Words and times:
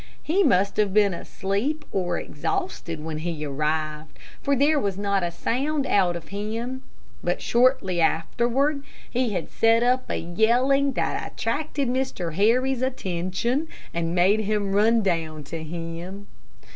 He 0.23 0.41
must 0.43 0.77
have 0.77 0.95
been 0.95 1.13
asleep 1.13 1.85
or 1.91 2.17
exhausted 2.17 3.03
when 3.03 3.17
we 3.17 3.43
arrived, 3.45 4.17
for 4.41 4.55
there 4.55 4.79
was 4.79 4.97
not 4.97 5.21
a 5.21 5.29
sound 5.29 5.85
out 5.85 6.15
of 6.15 6.29
him, 6.29 6.81
but 7.23 7.39
shortly 7.39 8.01
afterward 8.01 8.81
he 9.07 9.29
had 9.33 9.51
set 9.51 9.83
up 9.83 10.09
a 10.09 10.15
yelling 10.17 10.93
that 10.93 11.31
attracted 11.33 11.87
Mr. 11.87 12.33
Harry's 12.33 12.81
attention, 12.81 13.67
and 13.93 14.15
made 14.15 14.39
him 14.39 14.71
run 14.71 15.03
down 15.03 15.43
to 15.43 15.63
him. 15.63 16.25